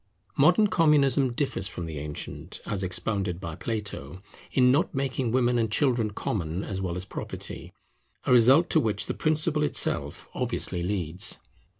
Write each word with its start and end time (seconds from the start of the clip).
Modern 0.35 0.65
Communism 0.65 1.31
differs 1.33 1.67
from 1.67 1.85
the 1.85 1.99
ancient, 1.99 2.59
as 2.65 2.81
expounded 2.81 3.39
by 3.39 3.53
Plato, 3.53 4.23
in 4.51 4.71
not 4.71 4.95
making 4.95 5.29
women 5.31 5.59
and 5.59 5.71
children 5.71 6.09
common 6.09 6.63
as 6.63 6.81
well 6.81 6.97
as 6.97 7.05
property; 7.05 7.71
a 8.25 8.31
result 8.31 8.71
to 8.71 8.79
which 8.79 9.05
the 9.05 9.13
principle 9.13 9.61
itself 9.61 10.27
obviously 10.33 10.81
leads. 10.81 11.37